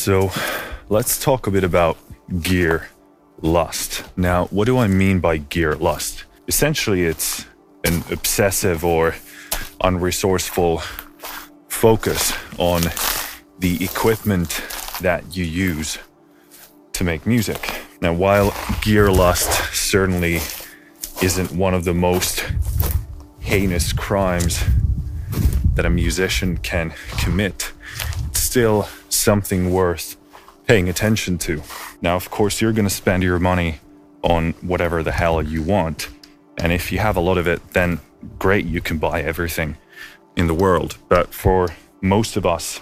[0.00, 0.30] So
[0.88, 1.98] let's talk a bit about
[2.40, 2.88] gear
[3.42, 4.02] lust.
[4.16, 6.24] Now, what do I mean by gear lust?
[6.48, 7.44] Essentially, it's
[7.84, 9.14] an obsessive or
[9.82, 10.80] unresourceful
[11.68, 12.80] focus on
[13.58, 14.62] the equipment
[15.02, 15.98] that you use
[16.94, 17.70] to make music.
[18.00, 20.36] Now, while gear lust certainly
[21.22, 22.50] isn't one of the most
[23.40, 24.64] heinous crimes
[25.74, 27.74] that a musician can commit,
[28.30, 30.16] it's still something worth
[30.66, 31.62] paying attention to.
[32.00, 33.80] Now, of course, you're going to spend your money
[34.22, 36.08] on whatever the hell you want.
[36.58, 38.00] And if you have a lot of it, then
[38.38, 39.76] great, you can buy everything
[40.36, 40.96] in the world.
[41.08, 41.68] But for
[42.00, 42.80] most of us,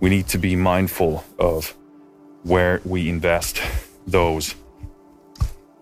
[0.00, 1.76] we need to be mindful of
[2.42, 3.62] where we invest
[4.06, 4.54] those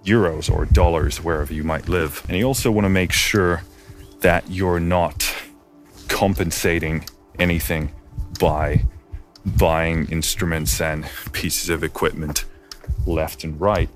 [0.05, 2.24] euros or dollars wherever you might live.
[2.29, 3.62] And you also want to make sure
[4.21, 5.35] that you're not
[6.09, 7.04] compensating
[7.38, 7.93] anything
[8.38, 8.85] by
[9.45, 12.45] buying instruments and pieces of equipment
[13.07, 13.88] left and right.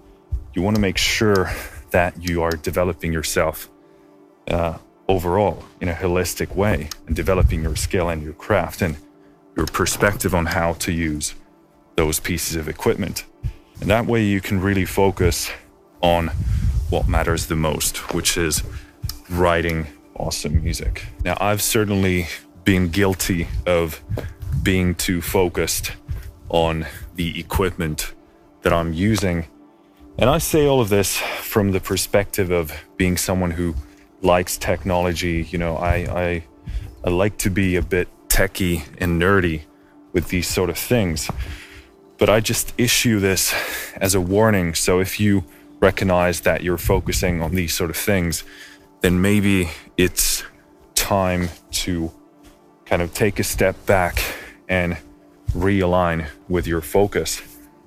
[0.54, 1.50] You want to make sure
[1.90, 3.68] that you are developing yourself
[4.48, 4.78] uh,
[5.08, 8.96] overall in a holistic way and developing your skill and your craft and
[9.56, 11.34] your perspective on how to use
[11.96, 13.24] those pieces of equipment.
[13.80, 15.50] And that way you can really focus
[16.00, 16.28] on
[16.90, 18.62] what matters the most, which is
[19.30, 19.86] writing
[20.16, 21.06] awesome music.
[21.24, 22.26] Now, I've certainly
[22.64, 24.02] been guilty of
[24.62, 25.92] being too focused
[26.48, 28.14] on the equipment
[28.62, 29.46] that I'm using.
[30.18, 33.74] And I say all of this from the perspective of being someone who
[34.22, 35.46] likes technology.
[35.50, 36.44] You know, I, I,
[37.04, 39.62] I like to be a bit techy and nerdy
[40.12, 41.30] with these sort of things.
[42.18, 43.52] But I just issue this
[43.96, 44.74] as a warning.
[44.74, 45.44] So if you
[45.80, 48.44] recognize that you're focusing on these sort of things,
[49.00, 50.44] then maybe it's
[50.94, 52.12] time to
[52.86, 54.22] kind of take a step back
[54.68, 54.96] and
[55.52, 57.42] realign with your focus.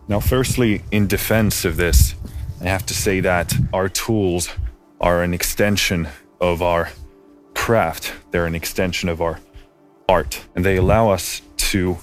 [0.08, 2.16] Now, firstly, in defense of this,
[2.62, 4.50] I have to say that our tools
[5.02, 6.08] are an extension
[6.40, 6.90] of our
[7.54, 9.40] craft, they're an extension of our
[10.08, 11.98] art, and they allow us to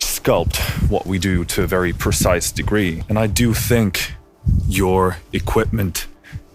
[0.00, 0.56] sculpt
[0.90, 3.02] what we do to a very precise degree.
[3.08, 4.12] And I do think
[4.66, 6.06] your equipment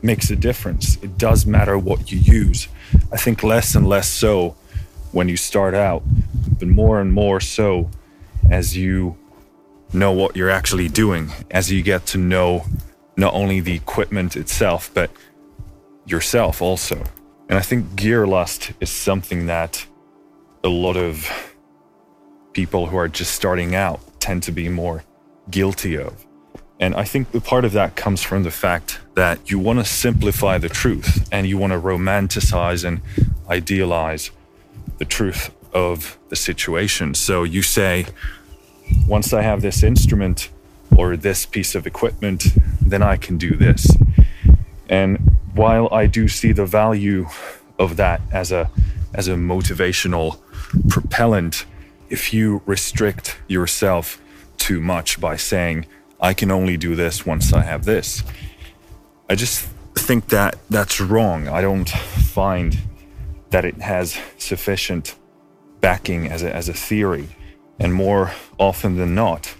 [0.01, 0.97] makes a difference.
[1.01, 2.67] It does matter what you use.
[3.11, 4.55] I think less and less so
[5.11, 6.03] when you start out,
[6.63, 7.89] but more and more so
[8.49, 9.17] as you
[9.91, 12.63] know what you're actually doing, as you get to know
[13.17, 15.11] not only the equipment itself, but
[16.05, 17.03] yourself also.
[17.49, 19.85] And I think gear lust is something that
[20.63, 21.27] a lot of
[22.53, 25.03] people who are just starting out tend to be more
[25.49, 26.25] guilty of.
[26.79, 29.85] And I think the part of that comes from the fact that you want to
[29.85, 33.01] simplify the truth and you want to romanticize and
[33.49, 34.31] idealize
[34.97, 37.13] the truth of the situation.
[37.13, 38.05] So you say,
[39.07, 40.49] once I have this instrument
[40.95, 42.45] or this piece of equipment,
[42.81, 43.87] then I can do this.
[44.89, 47.27] And while I do see the value
[47.79, 48.69] of that as a
[49.15, 50.39] as a motivational
[50.89, 51.65] propellant,
[52.09, 54.19] if you restrict yourself
[54.57, 55.85] too much by saying,
[56.19, 58.23] I can only do this once I have this,
[59.29, 61.47] I just think that that's wrong.
[61.47, 62.77] I don't find
[63.51, 65.15] that it has sufficient
[65.83, 67.27] backing as a, as a theory.
[67.77, 69.53] And more often than not,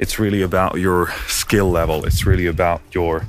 [0.00, 2.04] it's really about your skill level.
[2.04, 3.26] It's really about your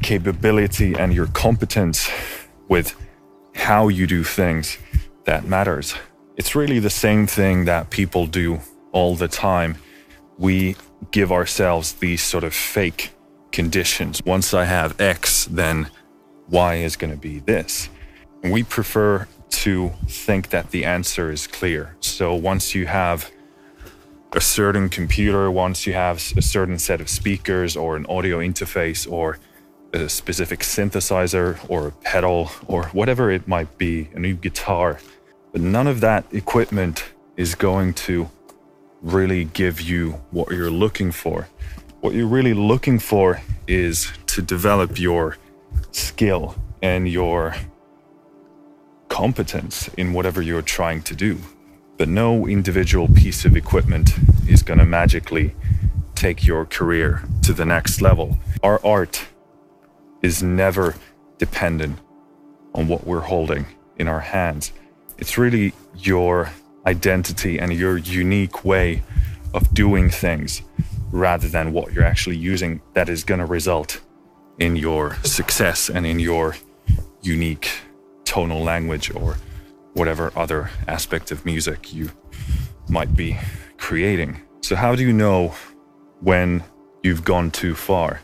[0.00, 2.08] capability and your competence
[2.68, 2.94] with
[3.54, 4.78] how you do things
[5.24, 5.94] that matters.
[6.36, 8.60] It's really the same thing that people do
[8.92, 9.78] all the time.
[10.38, 10.76] We
[11.10, 13.10] give ourselves these sort of fake
[13.50, 14.22] conditions.
[14.24, 15.88] Once I have X, then
[16.48, 17.88] Y is going to be this.
[18.44, 21.96] We prefer to think that the answer is clear.
[22.00, 23.30] So once you have
[24.32, 29.10] a certain computer, once you have a certain set of speakers or an audio interface
[29.10, 29.38] or
[29.92, 34.98] a specific synthesizer or a pedal or whatever it might be, a new guitar,
[35.52, 37.04] but none of that equipment
[37.36, 38.30] is going to
[39.02, 41.48] really give you what you're looking for.
[42.00, 45.36] What you're really looking for is to develop your
[45.90, 47.54] skill and your
[49.12, 51.38] competence in whatever you're trying to do.
[51.98, 54.14] But no individual piece of equipment
[54.48, 55.54] is going to magically
[56.14, 58.38] take your career to the next level.
[58.62, 59.26] Our art
[60.22, 60.94] is never
[61.36, 61.98] dependent
[62.74, 63.66] on what we're holding
[63.98, 64.72] in our hands.
[65.18, 66.50] It's really your
[66.86, 69.02] identity and your unique way
[69.52, 70.62] of doing things
[71.10, 74.00] rather than what you're actually using that is going to result
[74.58, 76.56] in your success and in your
[77.20, 77.68] unique
[78.32, 79.36] tonal language or
[79.92, 82.10] whatever other aspect of music you
[82.88, 83.38] might be
[83.76, 84.40] creating.
[84.62, 85.54] So, how do you know
[86.20, 86.64] when
[87.02, 88.20] you've gone too far?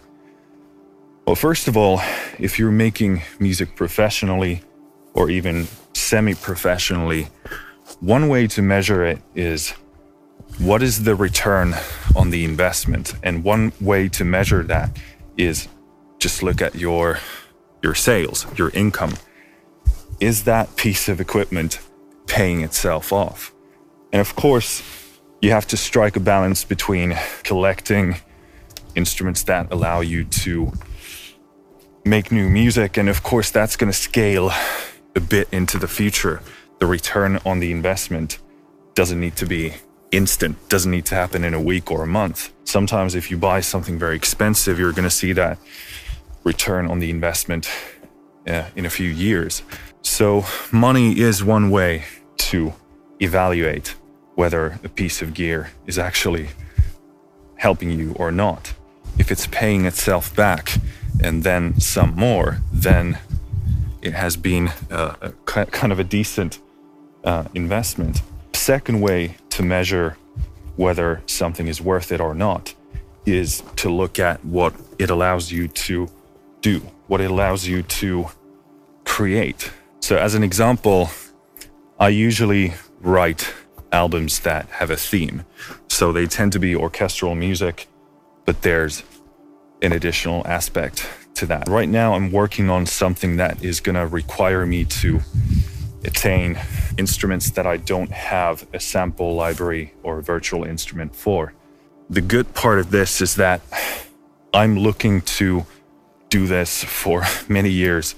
[1.26, 2.00] Well, first of all,
[2.38, 4.62] if you're making music professionally
[5.12, 7.28] or even semi professionally,
[8.00, 9.74] one way to measure it is
[10.58, 11.74] what is the return
[12.16, 13.12] on the investment?
[13.22, 14.88] And one way to measure that
[15.36, 15.68] is
[16.18, 17.18] just look at your
[17.82, 19.14] your sales, your income.
[20.20, 21.78] Is that piece of equipment
[22.26, 23.52] paying itself off?
[24.12, 24.82] And of course,
[25.40, 28.16] you have to strike a balance between collecting
[28.96, 30.72] instruments that allow you to
[32.04, 34.50] make new music and of course that's going to scale
[35.14, 36.40] a bit into the future.
[36.80, 38.38] The return on the investment
[38.94, 39.74] doesn't need to be
[40.10, 42.52] instant, doesn't need to happen in a week or a month.
[42.64, 45.58] Sometimes if you buy something very expensive, you're going to see that
[46.44, 47.68] return on the investment
[48.46, 49.62] uh, in a few years.
[50.18, 52.02] So, money is one way
[52.48, 52.74] to
[53.20, 53.94] evaluate
[54.34, 56.48] whether a piece of gear is actually
[57.54, 58.74] helping you or not.
[59.16, 60.78] If it's paying itself back
[61.22, 63.20] and then some more, then
[64.02, 66.58] it has been a, kind of a decent
[67.22, 68.20] uh, investment.
[68.54, 70.16] Second way to measure
[70.74, 72.74] whether something is worth it or not
[73.24, 76.08] is to look at what it allows you to
[76.60, 78.26] do, what it allows you to
[79.04, 79.70] create.
[80.00, 81.10] So, as an example,
[81.98, 83.52] I usually write
[83.92, 85.44] albums that have a theme.
[85.88, 87.88] So, they tend to be orchestral music,
[88.44, 89.02] but there's
[89.82, 91.68] an additional aspect to that.
[91.68, 95.20] Right now, I'm working on something that is going to require me to
[96.04, 96.58] attain
[96.96, 101.54] instruments that I don't have a sample library or a virtual instrument for.
[102.10, 103.60] The good part of this is that
[104.54, 105.66] I'm looking to
[106.28, 108.14] do this for many years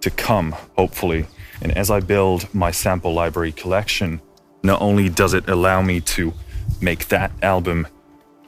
[0.00, 1.26] to come, hopefully.
[1.62, 4.20] And as I build my sample library collection,
[4.62, 6.32] not only does it allow me to
[6.80, 7.86] make that album,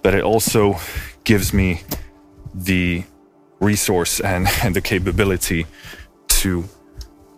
[0.02, 0.76] but it also
[1.24, 1.82] gives me
[2.54, 3.04] the
[3.60, 5.66] resource and, and the capability
[6.28, 6.64] to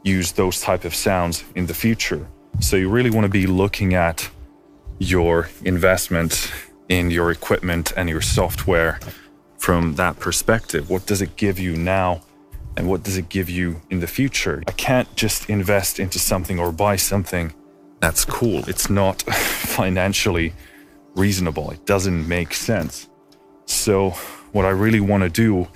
[0.02, 2.26] use those type of sounds in the future.
[2.61, 4.28] So you really want to be looking at
[4.99, 6.52] your investment
[6.88, 9.00] in your equipment and your software
[9.58, 10.90] from that perspective.
[10.90, 12.22] What does it give you now?
[12.76, 14.62] And what does it give you in the future?
[14.67, 17.53] I can't just invest into something or buy something
[18.00, 18.69] that's cool.
[18.69, 20.53] It's not financially
[21.15, 21.71] reasonable.
[21.71, 23.09] It doesn't make sense.
[23.67, 24.11] So,
[24.53, 25.69] what I really want to do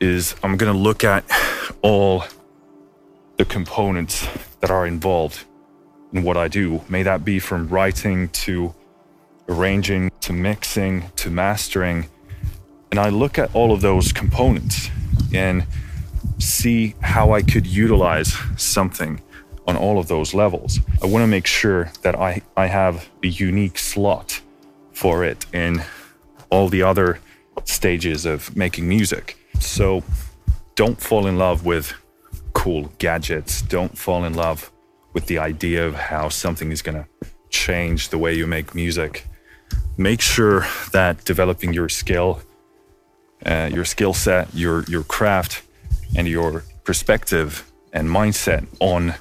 [0.00, 1.24] is I'm going to look at
[1.82, 2.24] all
[3.36, 4.26] the components
[4.60, 5.44] that are involved
[6.12, 6.82] in what I do.
[6.88, 8.74] May that be from writing to
[9.48, 12.08] arranging to mixing to mastering
[12.90, 14.90] and I look at all of those components
[15.32, 15.66] and
[16.38, 19.20] see how I could utilize something
[19.66, 20.80] on all of those levels.
[21.02, 24.40] I want to make sure that I, I have a unique slot
[24.92, 25.82] for it in
[26.50, 27.18] all the other
[27.64, 29.36] stages of making music.
[29.58, 30.04] So
[30.74, 31.94] don't fall in love with
[32.52, 33.62] cool gadgets.
[33.62, 34.70] Don't fall in love
[35.12, 39.26] with the idea of how something is going to change the way you make music.
[39.96, 42.42] Make sure that developing your skill
[43.44, 45.62] uh, your skill set, your your craft,
[46.16, 49.14] and your perspective and mindset on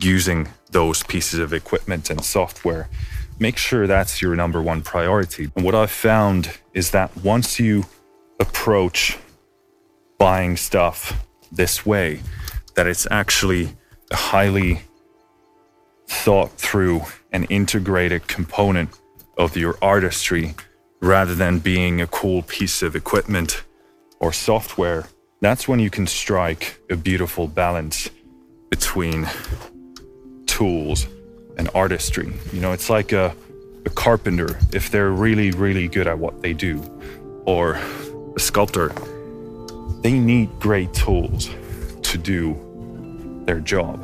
[0.00, 2.88] using those pieces of equipment and software.
[3.38, 5.50] Make sure that's your number one priority.
[5.54, 7.84] And what I've found is that once you
[8.40, 9.18] approach
[10.18, 12.20] buying stuff this way,
[12.74, 13.76] that it's actually
[14.10, 14.82] a highly
[16.06, 18.90] thought through and integrated component
[19.36, 20.54] of your artistry
[21.00, 23.62] rather than being a cool piece of equipment
[24.20, 25.06] or software,
[25.40, 28.08] that's when you can strike a beautiful balance
[28.70, 29.26] between
[30.46, 31.06] tools
[31.58, 32.32] and artistry.
[32.52, 33.34] You know, it's like a,
[33.84, 36.82] a carpenter, if they're really, really good at what they do,
[37.44, 37.74] or
[38.36, 38.88] a sculptor,
[40.00, 41.50] they need great tools
[42.02, 42.58] to do
[43.46, 44.00] their job.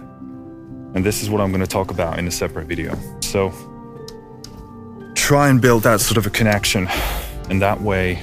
[0.94, 2.98] And this is what I'm going to talk about in a separate video.
[3.20, 3.52] So,
[5.14, 6.88] try and build that sort of a connection.
[7.48, 8.22] And that way,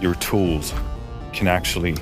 [0.00, 0.74] your tools
[1.36, 1.94] can actually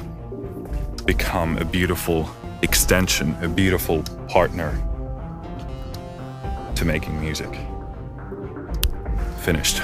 [1.06, 2.30] become a beautiful
[2.62, 4.70] extension, a beautiful partner
[6.76, 7.50] to making music.
[9.40, 9.82] Finished.